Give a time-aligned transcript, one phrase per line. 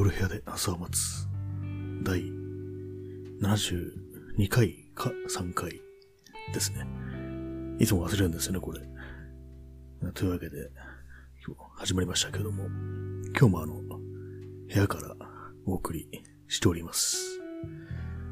[0.00, 1.28] 夜部屋で朝を待つ。
[2.02, 2.22] 第
[3.42, 5.78] 72回か3回
[6.54, 6.86] ですね。
[7.78, 8.80] いつも忘れるんですよね、これ。
[10.14, 10.70] というわけで、
[11.46, 12.64] 今日始まりましたけども、
[13.38, 14.00] 今日もあの、部
[14.70, 15.14] 屋から
[15.66, 16.08] お送り
[16.48, 17.38] しております。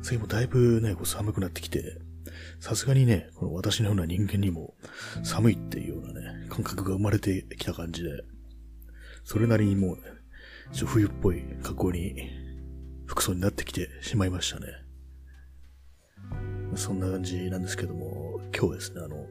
[0.00, 1.98] 次もだいぶね、こう寒くなってきて、
[2.60, 4.72] さすがにね、この私のような人間にも
[5.22, 8.08] 寒いっていうようなね、感覚が生まれてきた感じで、
[9.24, 10.17] それなりにもうね、
[10.72, 12.30] ちょ冬っぽい格好に、
[13.06, 14.66] 服装になってきてしまいましたね。
[16.74, 19.26] そんな感じなんですけども、今日ですね、あの、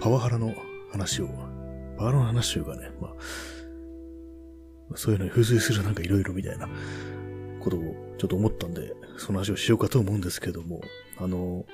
[0.00, 0.54] パワハラの
[0.92, 1.28] 話を、
[1.96, 6.68] パワハラの話というかね、まあ、そういうのに付随するなんか色々みたいな
[7.60, 10.80] ことをちょっと思ったんで、その話をしようかと思うんですけども、
[11.18, 11.64] あの、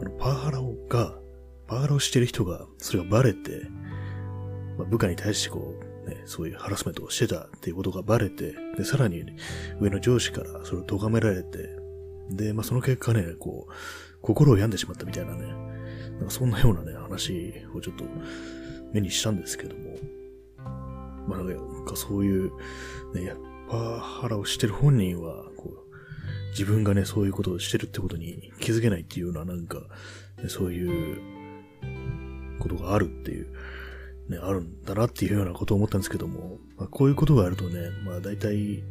[0.00, 1.18] あのパワハラが、
[1.66, 3.62] パワハラをしてる人が、それがバレて、
[4.78, 5.74] まあ、部下に対してこ
[6.06, 9.24] う、ね、そういうハラスメントをしてたっていうことがバレて、で、さらに、
[9.80, 11.70] 上の上司からそれを咎められて、
[12.30, 13.72] で、まあ、その結果ね、こう、
[14.20, 15.46] 心を病んでしまったみたいなね、
[16.18, 18.04] なんかそんなようなね、話をちょっと
[18.92, 19.96] 目にしたんですけども、
[21.26, 22.52] まあ、なんかそういう、
[23.14, 23.34] ね、
[23.68, 25.84] パワハラをしてる本人は、こう、
[26.50, 29.80] 自分がね、そういうことをしてるってことに気づけないっていうような、なんか、
[30.38, 31.20] ね、そういう
[32.60, 33.52] ことがあるっていう、
[34.28, 38.82] ね、あるんだなっていうようなことを思ったんですけども、まあ、こういうことがあるとね、まあ大体、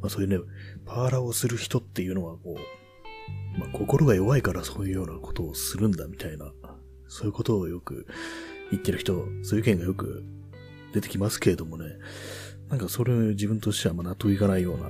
[0.00, 0.38] まあそういうね、
[0.86, 6.52] パワハラをする人っていうのはこう、まあ心が弱いからそういうようなことをするんだみたいな、
[7.08, 8.06] そういうことをよく
[8.70, 10.24] 言ってる人、そういう意見がよく
[10.94, 11.84] 出てきますけれどもね、
[12.70, 14.88] なんかそれを自分としてはまあ納得いかないような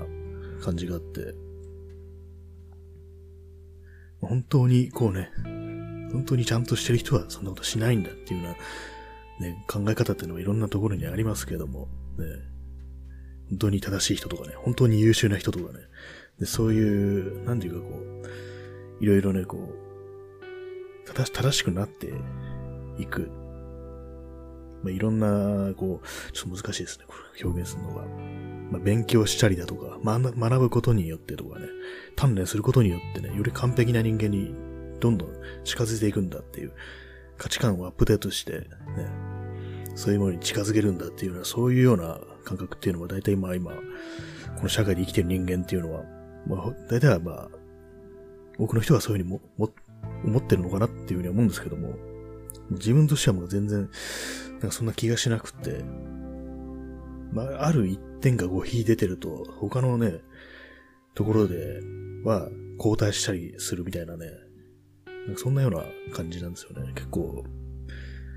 [0.62, 1.34] 感じがあって、
[4.20, 5.30] 本当にこうね、
[6.12, 8.56] 本当にちゃんとしてる人はそんなことしないんだっていうような
[9.40, 11.88] ね、考え方っていうのはいろんなところにありますけども、
[12.18, 12.26] ね、
[13.48, 15.80] 本当に正しい人とかね、本当に優秀な人とかね、
[16.38, 17.98] でそういう、なんていうかこ
[19.00, 22.12] う、いろいろね、こう、正正しくなって
[22.98, 23.30] いく。
[24.82, 28.04] まあ、いろんな、こう、ちょっと難しいですね、これ表現するのが。
[28.70, 31.66] まあ、勉強したりだとか、学ぶことによってとかね、
[32.16, 34.54] 鍛錬することによってね、より完璧な人間に
[35.00, 35.28] どんどん
[35.64, 36.72] 近づいていくんだっていう
[37.36, 38.66] 価値観をアップデートして、ね、
[39.94, 43.72] そういうものに近づけるんだっていうような、そういうような感覚っていうのは大体まあ今、
[44.56, 46.04] この社会で生きてる人間っていうのは、
[46.46, 47.48] まあ大体はまあ、
[48.58, 49.70] 多くの人はそういうふうにも、も、
[50.24, 51.94] 思ってるのかなっていうふうに思うんですけども、
[52.70, 53.90] 自分としてはもう全然、
[54.52, 55.84] なんかそんな気がしなくて、
[57.32, 60.20] まあ、ある一点がこう引い出てると、他のね、
[61.14, 61.80] ところで
[62.24, 64.26] は交代したりするみたいなね、
[65.26, 65.84] なんかそんなような
[66.14, 66.92] 感じなんですよね。
[66.94, 67.44] 結構、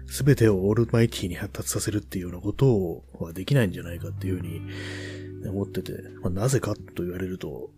[0.07, 4.61] すべてをオールマイティに発達させるっていうようなことはできないんじゃないかっていうふうに
[5.49, 7.71] 思ってて、まあ、なぜかと言われると、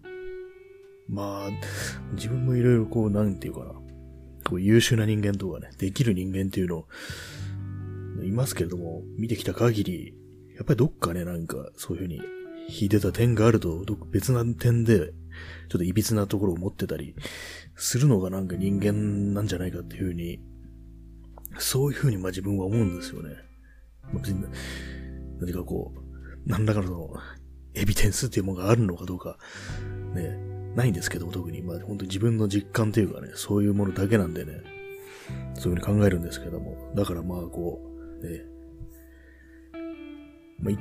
[1.07, 1.49] まあ、
[2.13, 3.73] 自分もいろいろこう、なんていうかな、
[4.43, 6.87] こう優秀な人間とかね、できる人間っていうのを、
[8.23, 10.13] いますけれども、見てきた限り、
[10.55, 12.21] やっぱりどっかね、なんか、そういうふうに、
[12.67, 14.97] 引いてた点があると、別な点で、
[15.69, 17.15] ちょっと歪なところを持ってたり、
[17.75, 20.39] するのがなんか人間なんじゃないかっていうふうに、
[21.57, 23.35] そういうふうにまあ自分は思うんですよね。
[24.03, 24.45] まあ、別に、
[25.39, 25.99] 何かこう、
[26.45, 27.15] 何らかの
[27.73, 29.37] エビデンスっていうものがあるのかどうか、
[30.13, 30.37] ね、
[30.75, 34.61] ないんですけども、特に、まあ本当に自分の実感というかね、そういうものだけなんでね、
[35.55, 37.81] そういうふうに考えるんですけども、だからまあこ
[38.21, 38.45] う、ね、
[40.59, 40.73] まあ、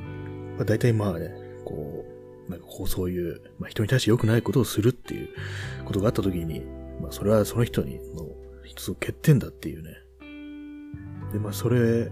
[0.56, 1.30] まあ、大体まあね、
[1.64, 2.04] こ
[2.48, 5.28] う、なんかこうそういう、まあ、人に対して良くないことをするっていう
[5.84, 6.60] ことがあったときに、
[7.00, 8.28] まあ、それはその人にの
[8.64, 9.90] 一つの欠点だっていうね。
[11.34, 12.10] で、まあ、それ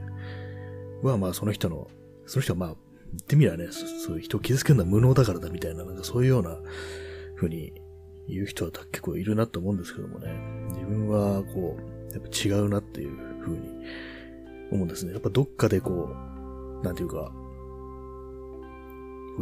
[1.02, 1.88] は、まあ、その人の、
[2.26, 2.68] その人は、まあ、
[3.12, 6.58] 言ってみればね、そういう人を傷つけるのは無能だからだみたいな、なんかそういうような
[7.36, 7.72] 風に
[8.28, 10.32] 言う人は結構いるなと思うんですけどもね。
[10.70, 13.68] 自分は、こう、やっぱ違うなっていう風に
[14.72, 15.12] 思うんですね。
[15.12, 16.10] やっぱどっかでこ
[16.82, 17.32] う、なんていうか、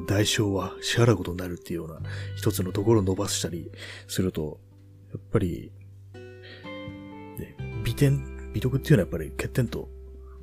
[0.06, 2.00] 代償は支払うことになるっていうような
[2.36, 3.72] 一つのところを伸ばしたり
[4.08, 4.60] すると、
[5.12, 5.72] やっぱり、
[6.14, 9.88] ね、美点、美徳っていうのはやっぱり欠点と、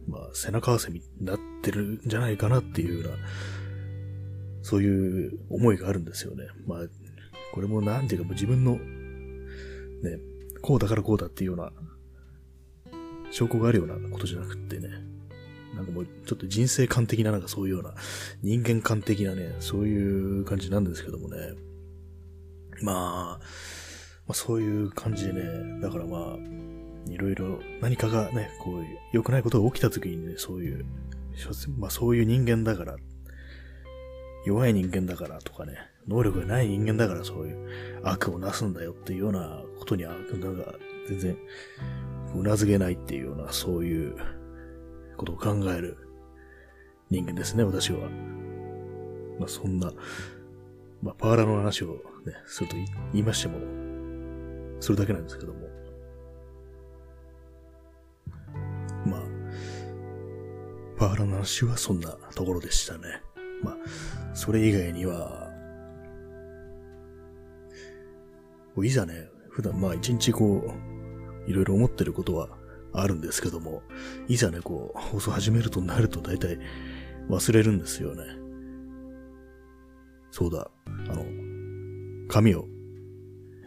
[0.07, 3.17] まあ、背中合わせになってるんじゃないかなっていうような、
[4.61, 6.47] そういう思いがあるんですよね。
[6.65, 6.79] まあ、
[7.53, 10.19] これもなんていうか自分の、ね、
[10.61, 11.71] こうだからこうだっていうような、
[13.31, 14.89] 証拠があるようなことじゃなくってね、
[15.75, 17.93] なんかもうちょっと人生観的ななんかそういうような
[18.41, 21.37] 人間観的なね、そういう感じなんですけどもね。
[22.81, 23.39] まあ、ま
[24.29, 26.37] あ、そういう感じでね、だからまあ、
[27.09, 30.85] いろいろ何かがね、こういう良くないことが起きた時にね、そういう、
[31.77, 32.95] まあそういう人間だから、
[34.45, 35.73] 弱い人間だからとかね、
[36.07, 40.75] 能力がない人間だからそういう悪をなすんだよっていうようなことには、なんか
[41.07, 41.37] 全然、
[42.35, 44.15] うなずけないっていうような、そういう
[45.17, 45.97] ことを考える
[47.09, 48.09] 人間ですね、私は。
[49.39, 49.91] まあそんな、
[51.01, 51.95] まあパワーラの話を
[52.25, 52.75] ね、すると
[53.13, 53.59] 言いましても、
[54.79, 55.76] それだけなんですけども。
[60.97, 63.21] パワハラの話はそんなところでしたね。
[63.63, 63.75] まあ、
[64.35, 65.51] それ以外には、
[68.83, 70.63] いざね、普段まあ一日こ
[71.47, 72.49] う、いろいろ思ってることは
[72.93, 73.83] あるんですけども、
[74.27, 76.59] いざね、こう、放送始めるとなると大体
[77.29, 78.23] 忘れるんですよね。
[80.31, 80.69] そうだ、
[81.09, 81.25] あの、
[82.27, 82.65] 髪を、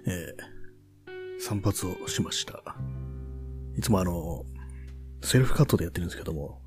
[0.07, 2.63] えー、散髪をしました。
[3.77, 4.45] いつもあの、
[5.23, 6.61] セルフカットでやってるんですけども、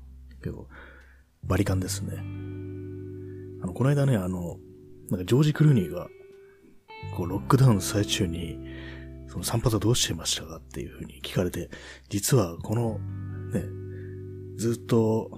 [0.44, 0.68] けど、
[1.42, 2.12] バリカンですね。
[3.62, 4.58] あの、この間ね、あの、
[5.10, 6.08] なんかジョージ・クルーニーが、
[7.16, 8.58] こう、ロックダウンの最中に、
[9.28, 11.70] その散髪はどうしてましたかっていうふうに聞かれて、
[12.08, 13.00] 実はこの、
[13.52, 13.64] ね、
[14.56, 15.30] ずっと、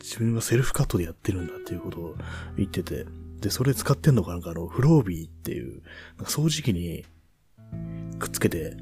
[0.00, 2.14] 自分はセルフカットでやってるんだっていうことを
[2.56, 3.06] 言ってて、
[3.40, 5.82] で、それ使ってんのかなんかあの、フロービーっていう、
[6.16, 7.04] なんか掃除機に
[8.18, 8.76] くっつけて、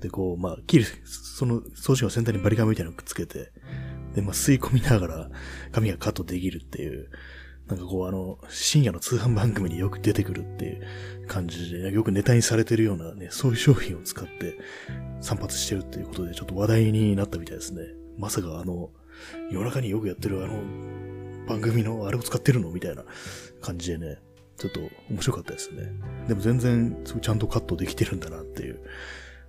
[0.00, 3.52] で、こう、まあ、切る、その掃除機の先端にバリカンみたいなのくっつけて、
[4.14, 5.30] で、まあ、吸い込みながら
[5.72, 7.10] 髪がカットできるっていう、
[7.66, 10.72] なんかこうあの、深夜の通販番組によく出てくるってい
[11.24, 14.58] う感じで、よくネタにされてるようなね、そういう商品を使って
[15.20, 17.82] 散髪してるっていうことで、ちょっと話題になったみたいですね。
[18.18, 18.90] まさかあの、
[19.50, 20.62] 夜中によくやってるあの、
[21.46, 23.04] 番組のあれを使ってるのみたいな
[23.60, 24.18] 感じでね、
[24.58, 25.90] ちょっと面白かったですね。
[26.28, 28.80] でも全然、ちゃんとカットできてるんだなっていう。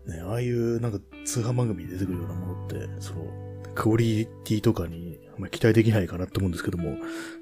[0.08, 6.92] ね、ああいうなんか通販番組に出てくるようなものって、その、クオリティとかにまあ、期待できないかなと思うんですけども、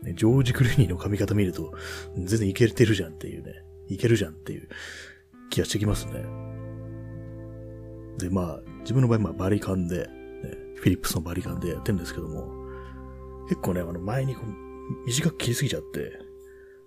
[0.02, 1.74] ね、ジョージ・クルーニーの髪型見ると、
[2.16, 3.54] 全然いけてるじゃんっていうね、
[3.88, 4.68] いけるじゃんっていう
[5.50, 6.26] 気がしてきますね。
[8.18, 10.08] で、まあ、自分の場合、まあ、バリカンで、ね、
[10.76, 12.48] フィリップスのバリカンでやってるんですけども、
[13.50, 16.20] 結構ね、あの、前にこう短く切りすぎちゃって、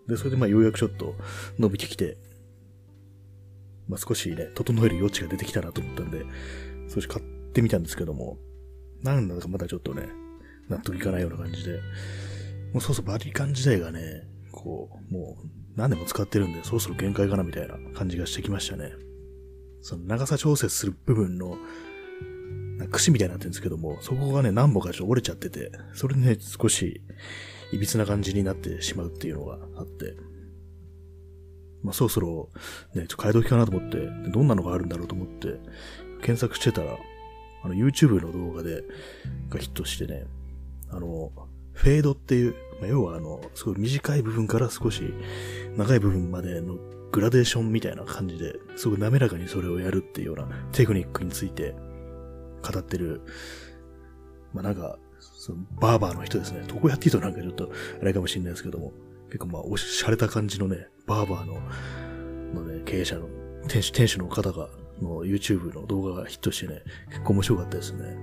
[0.08, 1.14] で、それでまあ、ようやくちょっと
[1.58, 2.16] 伸びてきて、
[3.88, 6.24] まあ、少しね、整える余地が出てきたなと思ったんで、
[6.92, 8.38] 少し買ってみたんですけども、
[9.14, 10.08] なんだかまだちょっとね、
[10.68, 11.80] 納得いかないような感じで、
[12.72, 18.92] もうそうそうバリカン自体がね、こう、もう何年も使ってるんで、そろそろ限界かなみたいな感じがしてきましたね。
[19.82, 21.56] その長さ調節する部分の、
[22.90, 27.00] 串みたいになってるんですけども、そこがね、何本かちょっと折れちゃってて、それでね、少し、
[27.72, 30.14] いびつな感じになってしまうっていうのがあって、
[31.82, 32.50] まあ、そろそろ、
[32.94, 33.98] ね、ちょっと変え時かなと思って、
[34.30, 35.60] どんなのがあるんだろうと思って、
[36.22, 36.98] 検索してたら、
[37.66, 38.82] あの、YouTube の動画で、
[39.50, 40.26] がヒットしてね、
[40.90, 41.32] あの、
[41.72, 45.02] フェードっていう、まあ、要はあの、すごい短い部分から少し
[45.76, 46.76] 長い部分までの
[47.12, 51.74] グラデーションみたいな感じで、すごい滑らかにそれをやるっていうようなテクニックについて
[52.62, 53.20] 語ってる、
[54.52, 56.62] まあなんか、そのバーバーの人ですね。
[56.66, 57.70] どこやっていいとなんかちょっと
[58.00, 58.92] あれかもしれないですけども、
[59.26, 63.28] 結構まあおしゃれた感じのね、バーバーの、のね、経営者の、
[63.68, 64.68] 店主、店主の方が、
[65.02, 68.16] の YouTube の動画がヒットしてね、結構面白かったですね。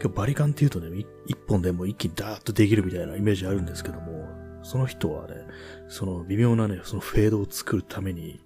[0.00, 4.28] 今日バリカンって言うとね、一本でも一気にダーッとできるみたいなイメージあるんですけども、
[4.62, 5.34] その人はね、
[5.88, 8.40] その微妙なね、そのフェードを作るために、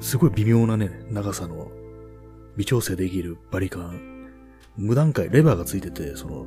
[0.00, 1.70] すごい微妙なね、長さの
[2.56, 4.30] 微調整できるバリカン、
[4.76, 6.46] 無段階、レバーがついてて、その、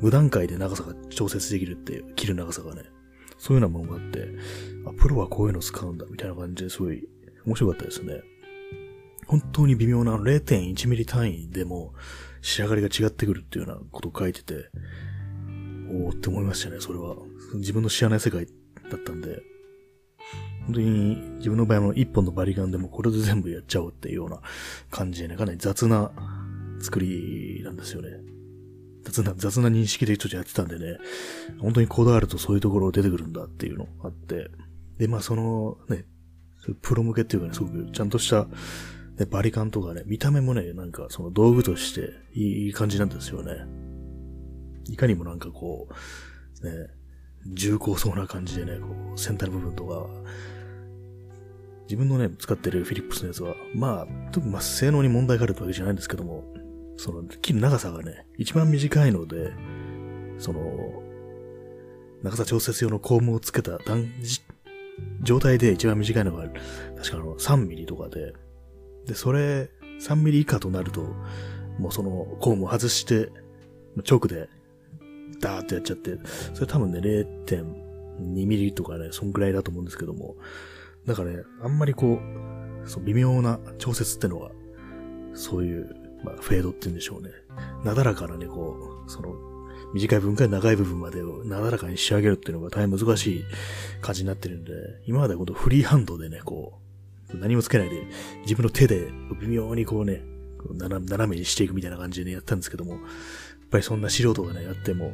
[0.00, 2.82] 無段階で長さが調節できるって、切る長さがね、
[3.38, 4.28] そういうようなものがあって、
[4.86, 7.06] あ、プロはこういうの使うんだ、みたいな感じですごい
[7.44, 8.22] 面白かったですね。
[9.26, 11.94] 本当に微妙な0.1ミリ単位でも、
[12.42, 14.70] 仕上がりが違ってくるっていうようなことを書いてて、
[15.90, 17.16] おーって思いましたね、それは。
[17.54, 18.46] 自分の知らない世界
[18.90, 19.42] だったんで、
[20.66, 24.40] 本当に自分の場合の一本のバリカンでもこれで全部やっちゃおうっていうような
[24.90, 26.10] 感じでね、かなり雑な
[26.80, 28.10] 作りなんですよね。
[29.04, 30.98] 雑な、雑な認識でちょっとやってたんでね、
[31.60, 34.50] 本当にこだわるとそういうところ出てくるんだっていうのがあって、
[34.98, 36.04] で、まあそのね、
[36.80, 38.46] プロ向けっていうかね、すごくちゃんとした
[39.16, 43.66] で、バリカンとかね、見た目もね、なんかその道具としていい感じなんですよね。
[44.88, 45.88] いかにもなんかこ
[46.62, 46.88] う、ね、
[47.46, 50.06] 重厚そうな感じでね、こう、先端の部分とか、
[51.84, 56.44] 自分のね、使ってるフィリップスのやつは、まあ、特にまあ、性能に問題があるわけじゃないんですけども、
[56.96, 59.52] その、切る長さがね、一番短いので、
[60.38, 61.02] その、
[62.22, 64.10] 長さ調節用のコームをつけた断
[65.22, 66.44] 状態で一番短いのが、
[66.96, 68.32] 確かあの、3ミリとかで、
[69.06, 69.70] で、それ、
[70.00, 71.02] 3ミリ以下となると、
[71.78, 73.30] もうそのコームを外して、
[74.02, 74.48] チョークで、
[75.40, 76.18] ダーってやっちゃって、
[76.52, 77.84] それ多分ね、0.
[78.20, 80.36] 2ミリとかね、そんぐらいだと思うんですけども、
[81.04, 82.18] なんかね、あんまりこ
[82.84, 84.50] う、そう微妙な調節ってのは、
[85.34, 85.94] そういう、
[86.24, 87.30] まあ、フェードって言うんでしょうね。
[87.84, 89.34] なだらかなね、こう、その、
[89.92, 93.44] 短い分から長い部分までをなだらかに仕上げるっていうのが大変難しい
[94.00, 94.72] 感じになってるんで、
[95.06, 96.83] 今までこのフリーハンドでね、こう、
[97.32, 98.02] 何もつけないで、
[98.42, 99.08] 自分の手で
[99.40, 100.22] 微妙にこうね、
[100.72, 103.00] 斜めにしていくみたいな感じでね、やったんですけども、やっ
[103.70, 105.12] ぱりそんな素人がね、やっても、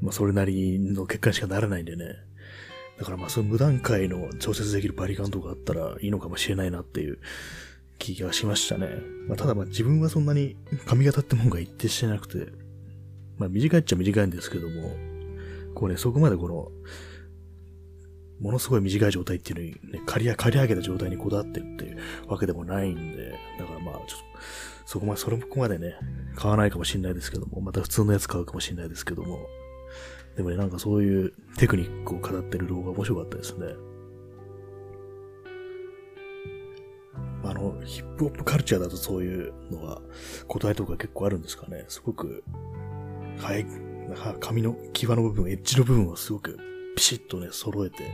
[0.00, 2.16] まあ、それなりの結果にしかならないんでね。
[2.98, 7.18] だからまあ、そういう無段階の調節できるバリカンとかあったらいいのかもしれないなっていう
[7.98, 8.88] 気がしましたね。
[9.28, 10.56] まあ、ただまあ、自分はそんなに
[10.86, 12.52] 髪型ってもんが一定してなくて、
[13.38, 14.94] まあ、短いっちゃ短いんですけども、
[15.74, 16.70] こうね、そこまでこの、
[18.42, 24.16] ものすごい短い状態っていうのにね、刈りり上げた状態にこだわってるっていうわけでもないんで、だからまあ、ちょっと、
[24.84, 25.94] そこまで、それもここまでね、
[26.34, 29.46] 買わないかもしれないですけども、また普通のやつ買うかもしれないですけども、
[30.36, 33.66] でもね、なんかそういうテクニックを語ってる動画面白かったですね。
[37.44, 40.00] あの、ヒップホップカルチャーだとそういうのが、
[40.48, 41.84] 答えとか結構あるんですかね。
[41.86, 42.42] すごく、
[43.38, 43.64] はい、
[44.40, 46.58] 髪の際の部分、エッジの部分をすごく
[46.96, 48.04] ピシッとね、揃えて、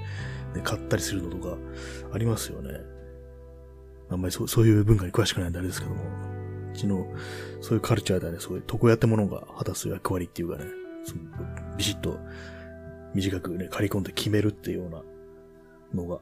[0.55, 1.57] ね、買ったりするのとか
[2.13, 2.81] ありますよね。
[4.11, 6.03] あんまりそそういう文化に詳しくないんであれですけども、
[6.73, 7.07] うちの、
[7.61, 10.65] そういうカルチャーではね、そういう床屋ってものが果たす役割っていうかね、
[11.77, 12.19] ビシッと
[13.15, 15.03] 短くね、刈り込んで決めるっていうような
[16.03, 16.21] のが、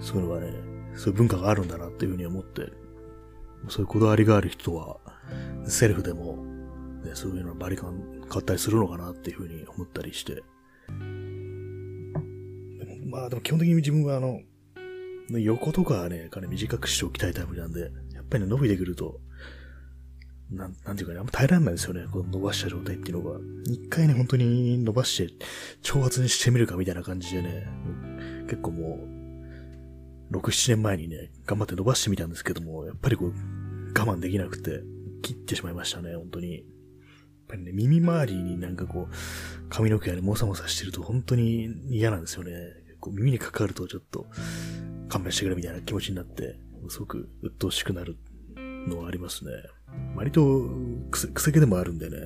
[0.00, 0.52] そういうのがね、
[0.94, 2.72] そういう文化があるんだなっていうふうに思って、
[3.68, 4.98] そういうこだわりがある人は、
[5.66, 6.44] セルフでも、
[7.04, 10.42] ね、そういうのバリカン買ったりするのかなっていうふうに思ったりして。
[13.08, 14.40] まあでも基本的に自分はあの、
[15.30, 19.20] 横とかはね、かなり短くしておきたいタイプなんで、やっぱりね、伸びてくると、
[20.50, 22.06] なん、なんていうかね、あんま耐えられないですよね。
[22.10, 23.38] この伸ばした状態っていうのが。
[23.64, 25.46] 一回ね、本当に伸ばして、
[25.82, 27.66] 挑発にしてみるかみたいな感じでね、
[28.48, 28.98] 結構も
[30.32, 34.82] う、6、7年前にね、頑張って伸ばしてみたんですけども、やっぱりこう、我慢できなくて、
[35.22, 36.54] 切ってしまいましたね、本当に。
[36.54, 36.64] やっ
[37.48, 42.52] ぱりね、耳周りになんかこう、髪の毛がね、もさもさしてると本当に嫌なんですよね。
[43.08, 44.26] こう耳にかかるとちょっと、
[45.08, 48.18] 勘弁してくれみたいな気持ちになって、すごく鬱陶しくなる
[48.86, 49.50] のはありますね。
[50.14, 50.68] 割と
[51.10, 52.18] くせ、くせ毛でもあるんでね。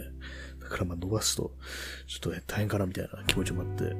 [0.61, 1.53] だからまあ伸ばすと、
[2.07, 3.95] ちょっとね、大変かなみたいな気持ちもあって。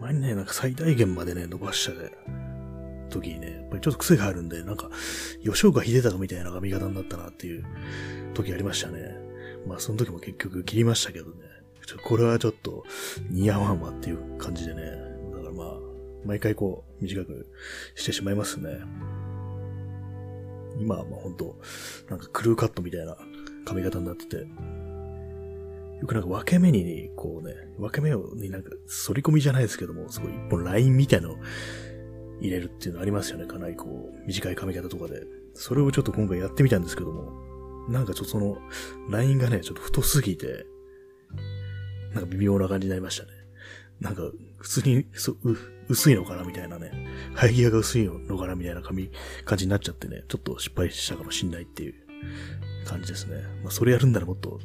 [0.00, 1.92] 前にね、なんか最大限までね、伸ばした
[3.10, 4.90] 時にね、やっぱりちょっと癖があるんで、なんか、
[5.44, 7.64] 吉岡秀隆みたいな髪型になったなっていう
[8.34, 9.16] 時ありましたね。
[9.66, 11.51] まあその時も結局切りましたけどね。
[11.86, 12.84] ちょこれはちょっと
[13.30, 14.82] 似合わんわっていう感じでね。
[15.32, 15.78] だからまあ、
[16.24, 17.46] 毎回こう短く
[17.94, 18.80] してしまいますね。
[20.78, 21.56] 今はまあ本当
[22.08, 23.16] なんかクルーカットみたいな
[23.64, 28.70] 髪型になってて、よくなんか分け目に、こうね、分け目をになんか
[29.06, 31.36] 反り込みじゃないですけども、すごい一本ラインみたいなの
[32.40, 33.46] 入れるっていうのありますよね。
[33.46, 35.22] かなりこう、短い髪型とかで。
[35.54, 37.30] それをちょっと今回やってみたんですけども、
[37.88, 38.58] なんかちょっとその、
[39.10, 40.66] ラインがね、ちょっと太すぎて、
[42.14, 43.30] なんか微妙な感じになりましたね。
[44.00, 44.22] なんか、
[44.58, 45.56] 普通に、そ、う、
[45.88, 46.90] 薄いのかなみたいなね。
[47.34, 49.10] 生え際が薄いのかなみたいな髪、
[49.44, 51.94] 感じになっちゃってね、ちょっと失敗したかもしんないっていう
[52.84, 53.42] 感じですね。
[53.62, 54.60] まあ、それやるんならもっと、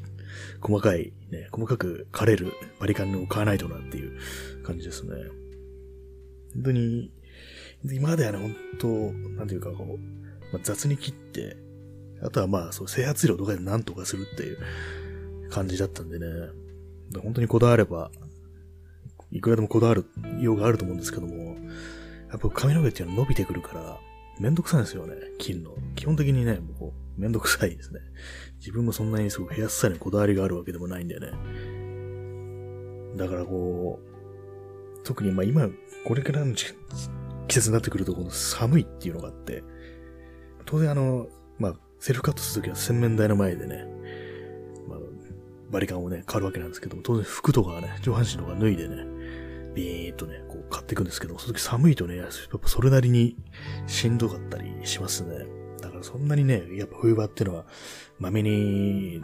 [0.62, 4.20] 細かい、ね、細かく枯れるバリカンを買わないとなっていう
[4.64, 5.12] 感じですね。
[6.56, 7.12] 本当に、
[7.84, 8.88] 今まではね、本当
[9.38, 11.58] なんていうかこう、まあ、雑に切って、
[12.22, 14.58] あとはまあ、そう、整髪量とかで何とかするっていう
[15.50, 16.26] 感じだったんでね、
[17.22, 18.12] 本当にこだわれば、
[19.32, 20.06] いくらでもこだわる
[20.40, 21.58] 用があると思うんですけども、
[22.30, 24.00] やっぱ髪の毛っていうのは伸びてくるから、
[24.40, 25.72] めんどくさいんですよね、切るの。
[25.96, 28.00] 基本的にね、もう、めんどくさいですね。
[28.60, 31.32] 自分もそんなにすごく部屋さにこだわりがあるわけでもないんでね。
[33.18, 35.70] だからこう、特にまあ今、
[36.06, 36.76] これからの季
[37.50, 39.64] 節になってくると、この寒いっていうのがあって、
[40.66, 43.86] 当然あの、まあ、セルフカットするときは洗面台の前でね、
[45.70, 49.06] バリカンをね、買うわけなんですけども、当然服とかね、上半身とか脱いでね、
[49.76, 53.36] ビーっとね、こう買っていくんですけども、その時寒いとね、やっぱそれなりに
[53.86, 55.46] しんどかったりしますね。
[55.82, 57.66] だからそんなにね、やっぱ冬場っていうのは、
[58.20, 59.22] まめに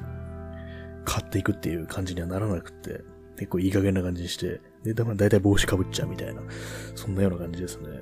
[1.06, 3.04] 買っていくっていう感じにはならなくて、
[3.38, 6.42] 結構いい加減な感じにして、で、だいたい帽子かぶっちゃうみたいな、
[6.96, 8.02] そんなような感じですね。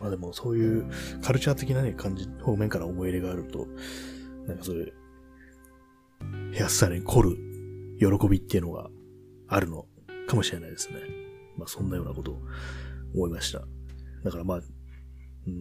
[0.00, 0.86] まあでもそういう
[1.22, 3.68] カルチャー的なね、感じ、方面から思い入れがあると、
[4.46, 4.94] なんかそういう、
[6.52, 7.36] ヘアスタイルに凝る
[7.98, 8.90] 喜びっていうのが
[9.48, 9.86] あるの
[10.26, 11.00] かもしれないですね。
[11.56, 12.42] まあそんなようなことを
[13.14, 13.62] 思いました。
[14.24, 14.60] だからまあ、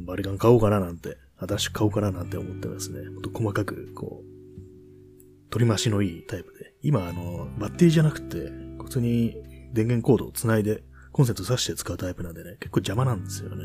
[0.06, 3.10] バリカン買おうかななんて、新しく買おうかななんて思ってますね。
[3.10, 8.52] もっと細かく、こう、取り回しのいいタイプで、今あの、バッテリーじゃなくて、
[8.82, 9.36] 普通に
[9.74, 13.64] 電源コードを繋いで、コンセント挿して使うタイプなんでね、結構邪魔なんですよね。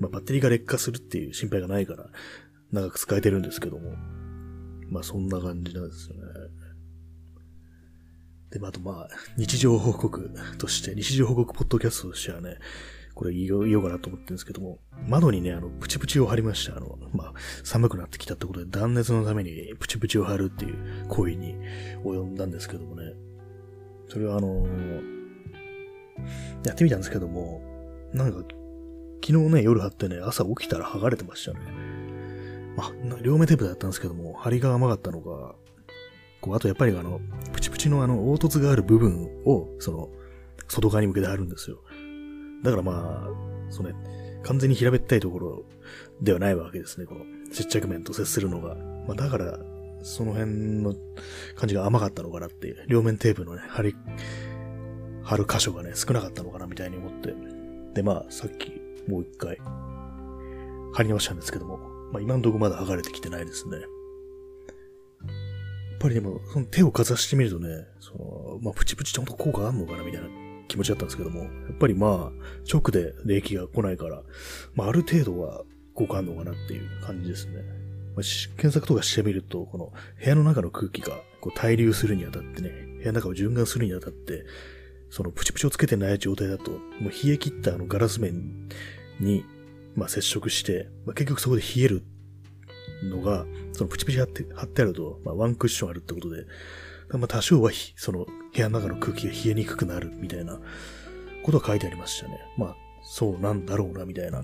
[0.00, 2.06] まあ、バッテリーが劣化するっていう心配がないから、
[2.72, 3.92] 長く使えてるんですけども。
[4.92, 6.22] まあ、そんな感じなんですよね。
[8.50, 12.58] で、まあ、とまあ、日常報告として、日常報告ポッドキャストとしてはね、
[13.14, 16.76] これ言おうかなと思ってるんですけども、窓にね、あの、プチプチを貼りました。
[16.76, 17.32] あの、まあ、
[17.62, 21.56] 寒くなってきたってことで断熱のためにプチプチを貼るっていう行為に
[22.04, 23.12] 及んだんですけどもね。
[24.08, 24.66] それはあの
[26.64, 27.62] やってみたんですけども、
[28.12, 28.38] なんか、
[29.24, 31.60] 昨日ね、夜貼ってね、朝起きたら剥がれてましたね。
[32.76, 35.54] まあ、両目テープだったんですけども、針が甘かったのか、
[36.40, 37.20] こう、あとやっぱりあの、
[37.52, 40.08] プチプチのあの、凹凸がある部分を、その、
[40.68, 41.78] 外側に向けて貼るんですよ。
[42.62, 43.96] だからまあ、そのね、
[44.42, 45.64] 完全に平べったいところ
[46.20, 48.74] ではないわけですね、この接着面と接するのが。
[49.06, 49.58] まあだから、
[50.02, 50.94] その辺の
[51.56, 53.94] 感じが甘かったのかなっていう、両面テープのね、貼り、
[55.22, 57.34] 貼る箇所がね、少なかったのかなみたいに思って。
[57.94, 58.72] で、まあ、さっき、
[59.08, 59.58] もう一回、
[60.92, 63.78] 貼り直したんですけども、まあ今のとこまだ剥がれてきてないですね。
[63.78, 63.88] やっ
[65.98, 70.28] ぱりでも、その手をかざしてみるとね、その、まあプチプチちゃんと効果あんのかなみたいな
[70.68, 72.42] 気持ちだったんですけども、やっぱりまあ、
[72.72, 74.22] 直で冷気が来ないから、
[74.74, 75.62] まあある程度は
[75.94, 77.62] 効果あんのかなっていう感じですね。
[78.14, 78.22] まあ、
[78.56, 79.92] 検索とかしてみると、この
[80.22, 84.44] 部屋の中の空気がこう対流するにあたってね、部屋の中を循環するにあたって、
[85.08, 88.68] そのプチプチをつけてない状態だと、もう冷え切ったあのガラス面
[89.20, 89.44] に、
[89.94, 92.02] まあ、接触して、まあ、結局そこで冷える
[93.04, 96.44] のが、そのプチプチ貼って貼ってあると、まあ、ワンクッションあるってことで、
[97.10, 100.58] まあ、多少はその部屋の中の空気が冷えにくくなるみたいな
[101.42, 102.38] ことが書いてありましたね。
[102.56, 104.42] まあ、そうなんだろうな、みたいな、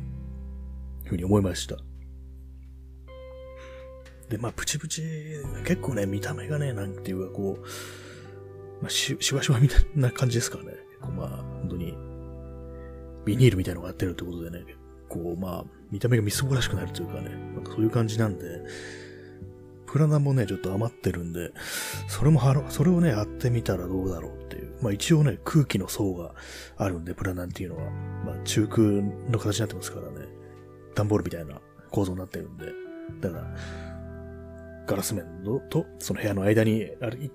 [1.05, 1.77] ふうに思いました。
[4.29, 5.03] で、まあ、プチプチ、
[5.65, 7.63] 結構ね、見た目がね、なんていうか、こう、
[8.83, 10.73] まあ、し、しわしわみたいな感じですからね。
[10.73, 11.29] 結構まあ、
[11.61, 11.95] 本当に、
[13.25, 14.65] ビニールみたいなのがやってるってことでね、
[15.09, 18.63] こう、まあ、見た目がみすぼらしくなるというかね、なんかそういう感じなんで、
[19.87, 21.53] プラナもね、ちょっと余ってるんで、
[22.09, 24.77] それも貼ろ、それをね、貼ってみたらどうだろうっていう。
[24.83, 26.35] まあ一応ね、空気の層が
[26.77, 27.91] あるんで、プラナンっていうのは、
[28.25, 28.83] まあ中空
[29.31, 30.27] の形になってますからね、
[30.95, 32.67] 段ボールみたいな構造になってるんで、
[33.21, 33.57] だから、
[34.87, 35.25] ガラス面
[35.71, 37.33] と、その部屋の間にある一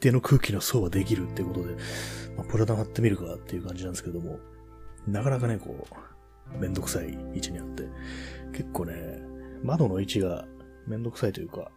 [0.00, 1.74] 定の空気の層はできるっていうことで、
[2.36, 4.38] まあ、プラダ貼ってみるかっていう感じなんですけども、
[5.06, 5.94] なかなかね、こう、
[6.58, 7.84] めんどくさい位置にあって、
[8.52, 8.94] 結構ね、
[9.62, 10.46] 窓の位置が
[10.86, 11.70] めんどくさいというか、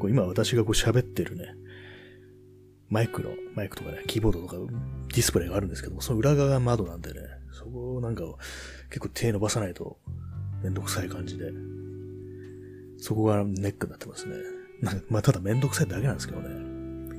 [0.00, 1.54] こう今私がこう喋ってるね、
[2.88, 7.20] マイクの、マイクとかね、キーボードとかディスプレイがあるんですけども、その裏側が窓なんでね、
[7.52, 8.22] そこをなんか
[8.88, 9.98] 結構手伸ばさないと
[10.62, 11.50] めんどくさい感じで、
[12.98, 14.34] そこがネックになってますね。
[15.08, 16.76] まあただめんどくさいだけなんですけどね。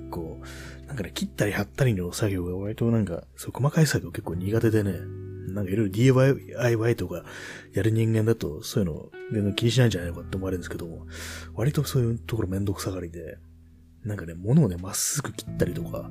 [0.09, 0.41] 構、
[0.87, 4.93] なんかね、切ったり貼ったりの作業が割となんか、そう細かい作業結構苦手でね、
[5.47, 7.23] なんかいろいろ DIY とか
[7.73, 11.07] やる人間だとそういうの全然気にしないんじゃないのかって思われるんですけども、
[11.53, 13.37] 割とそういうところめんどくさがりで、
[14.03, 16.09] なんかね、物をね、まっすぐ切ったりとか、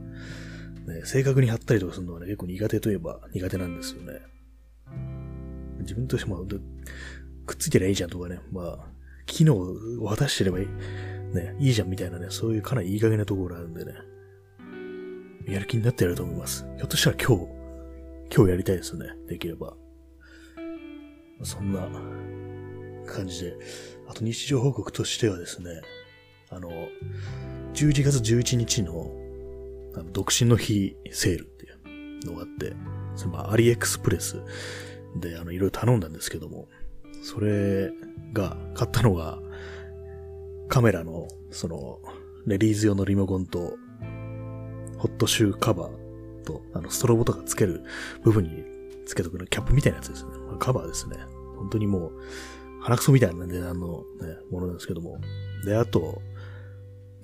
[0.86, 4.20] ね、正確に貼ったりとかするのはね、結構苦手といえば苦手なんですよね。
[5.80, 6.44] 自分としても、
[7.46, 8.88] くっついてりゃいいじゃんとかね、まあ、
[9.26, 10.66] 機能を果たしてればいい。
[11.34, 13.92] ね、いいじゃんみたいなね、そういうかなりいい加減なところがあるんでね、
[15.48, 16.66] やる気になってやると思います。
[16.76, 17.55] ひょっとしたら今日、
[18.34, 19.06] 今日やりたいですね。
[19.26, 19.76] できれば。
[21.42, 21.88] そんな
[23.06, 23.56] 感じで。
[24.08, 25.80] あと日常報告としてはですね、
[26.50, 26.70] あの、
[27.74, 29.10] 11月11日の、
[29.94, 32.74] あの独身の日セールっていうのがあって、
[33.14, 34.42] それまあアリエクスプレス
[35.16, 36.68] であのいろいろ頼んだんですけども、
[37.22, 37.90] それ
[38.32, 39.38] が、買ったのが、
[40.68, 41.98] カメラの、その、
[42.46, 43.74] レディーズ用のリモコンと、
[44.98, 46.05] ホットシューカバー
[46.46, 47.84] と、あの、ストロボとかつける
[48.22, 48.64] 部分に
[49.06, 50.30] つけとくのキャップみたいなやつですね。
[50.50, 51.16] ま、カバーですね。
[51.58, 52.12] 本当にもう、
[52.80, 55.18] 鼻くそみたいな値段のね、ものなんですけども。
[55.64, 56.22] で、あと、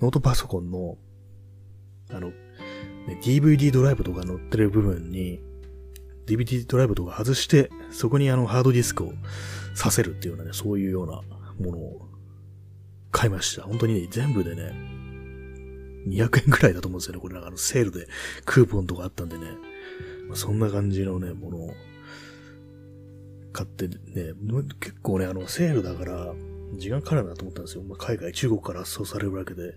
[0.01, 0.97] ノートパソコンの、
[2.11, 5.41] あの、ね、DVD ドライブとか載ってる部分に、
[6.25, 9.13] DVD ドライブとか外して、そこにあのハードディスクを
[9.75, 11.21] させるっていうようなね、そういうような
[11.59, 12.09] ものを
[13.11, 13.63] 買いました。
[13.63, 14.73] 本当にね、全部でね、
[16.07, 17.21] 200円くらいだと思うんですよね。
[17.21, 18.07] これなんかあのセールで
[18.45, 19.45] クーポンとかあったんでね。
[20.27, 21.73] まあ、そんな感じのね、ものを
[23.51, 24.33] 買ってね、
[24.79, 26.33] 結構ね、あの、セールだから、
[26.75, 27.83] 時間かかるなと思ったんですよ。
[27.83, 29.75] まあ、海外、中国から発送されるわけで。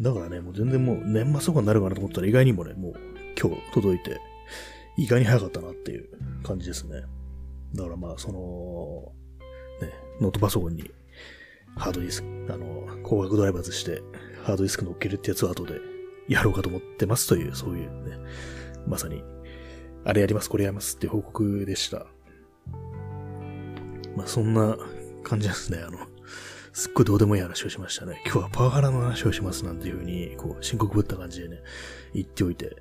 [0.00, 2.94] だからね、もう全然もう年末とかになるかなと思ったら意外にもね、もう
[3.38, 4.20] 今日届いて、
[4.96, 6.08] 意外に早かったなっていう
[6.42, 7.02] 感じですね。
[7.74, 9.12] だからまあ、その、
[9.86, 10.90] ね、ノートパソコンに
[11.76, 14.02] ハードディスク、あの、高額ドライバーズして、
[14.50, 15.80] ハードディスク乗っけるってやつを後で
[16.28, 18.18] やろうかと思ってますという、そういうね、
[18.86, 19.22] まさに、
[20.04, 22.06] あれやります、これやりますって報告でした。
[24.16, 24.76] まあ、そんな
[25.22, 25.78] 感じですね。
[25.78, 25.98] あの、
[26.72, 28.22] すっごいどうでもいい話をしましたね。
[28.24, 31.62] 今日はパワハラの話をしますなんていうふうに、こう、深刻ぶった感じでね、
[32.14, 32.76] 言っておいて、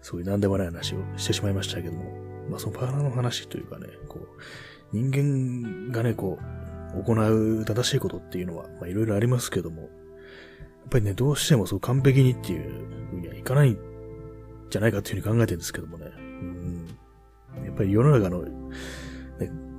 [0.00, 2.04] そういう何でもない話をしてしまいましたけども、
[2.48, 4.26] まあそのパワハラの話というかね、こう、
[4.92, 9.88] 人間がね、こう、行う正しいことっていうのは、まあいろいろありますけども、
[10.86, 12.70] っぱりね、どうしてもそう完璧にっていう
[13.10, 13.78] ふうにはいかないん
[14.70, 16.86] じゃないかっていうふうに考えてるんですけどもね、うん、
[17.64, 18.50] やっぱり世の中の、ね、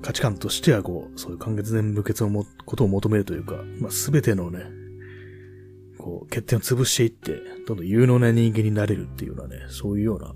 [0.02, 4.60] 価値観としてはこう、そういう完結年無欠のもことを求めるというか、まあ全てのね、
[5.98, 10.36] こう、欠点を潰していって、どんどん有能な人間になれるっていうようなね、そういうような、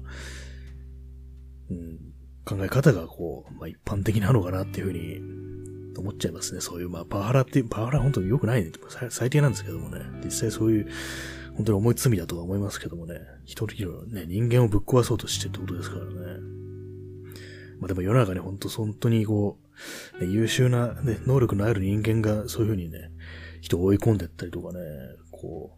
[1.70, 2.00] うん、
[2.46, 5.47] 考え方がこう、まあ一般的なのかなっていうふうに
[6.00, 6.62] 思っちゃいますね。
[6.62, 8.72] そういう、まあパワハラっていう、パワハラ本当に良くないね。
[9.10, 10.02] 最低なんですけどもね。
[10.24, 10.88] 実際そういう、
[11.56, 13.16] 本当に重い罪だとは思いますけどもね。
[13.46, 16.12] 一人のね、人間をぶっ壊そうとしてってことですからね。
[17.80, 19.60] まあでも世の中に本当本当にこ
[20.20, 23.12] う、ね、優秀な、ね、能力のある人間がそういうふうにね、
[23.62, 24.80] 人を追い込んでったりとかね、
[25.32, 25.76] こ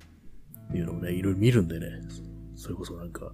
[0.73, 1.87] う、いうのをね、いろいろ見るんでね、
[2.55, 3.33] それこそなんか、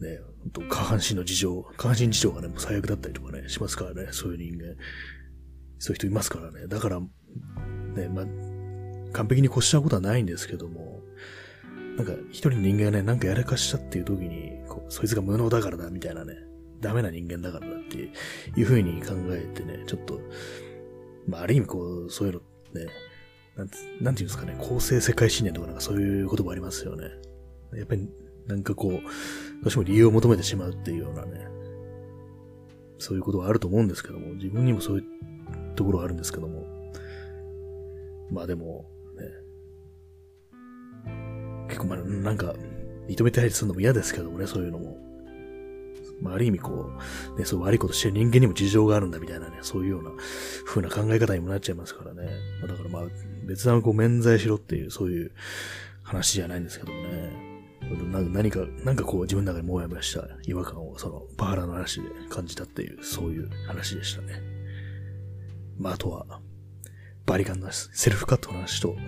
[0.00, 4.76] ね、本当下半身の事情、下半身事情がね、もう最悪だったりとかね、しますからね、そういう人間。
[5.80, 6.68] そういう人いますからね。
[6.68, 7.06] だから、ね、
[8.14, 8.26] まあ、
[9.12, 11.00] 完璧に越したことはないんですけども、
[11.96, 16.36] なんか、一人の人間がね、なんかやらかしたっていう時に、こう、そいつが無能だからだ、みたいなね、
[16.80, 20.20] ダメな人間だからだっていう風に考えてね、ちょっと、
[21.26, 22.40] まあ、ある意味こう、そういうの
[22.80, 22.86] ね、
[23.56, 27.06] なんて、なんていうんですかね、公正世界信念とかなんかそういう言葉ありますよね。
[27.74, 28.08] やっぱり、
[28.46, 28.98] なんかこう、ど
[29.64, 31.46] うしても理由を求めてしまうっていうようなね、
[32.98, 35.04] そういうことはあると思うんですけども、自分にもそういう
[35.74, 36.64] ところがあるんですけども、
[38.30, 38.86] まあでも、
[41.04, 42.54] ね、結構まあ、なんか、
[43.08, 44.96] 認めたりするのも嫌ですけどもね、そういうのも。
[46.20, 46.90] まあ、ある意味こ
[47.34, 50.10] う、ね、そう悪いことしてる人間にも事情があるんだみたいなね、そういうような
[50.66, 52.28] 風な考え方にもなっちゃいますからね。
[52.60, 53.02] まあ、だからまあ、
[53.46, 55.32] 別段こう免罪しろっていう、そういう
[56.02, 57.50] 話じゃないんですけどもね。
[58.32, 64.59] 何か、なんかこう自分の中にもやもやした違和感をそのパワハラの話で感じたっていう、そういう話でしたね。
[65.80, 66.26] まあ、あとは、
[67.24, 69.00] バリカンのセルフカットの話と、ね、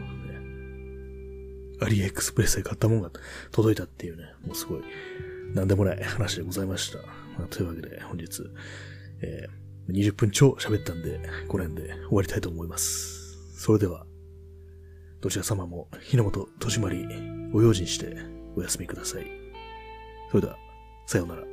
[1.80, 3.10] アリエクスプレスで買ったもんが
[3.50, 4.82] 届いたっていうね、もうすごい、
[5.54, 6.98] なんでもない話でございました。
[7.38, 8.42] まあ、というわけで、本日、
[9.20, 13.58] えー、20分超喋ったんで、この辺で終わりたいと思います。
[13.60, 14.06] それでは、
[15.20, 17.06] どちら様も日の本戸締まり、
[17.52, 18.16] ご用心して
[18.56, 19.26] お休みください。
[20.30, 20.56] それでは、
[21.06, 21.51] さようなら。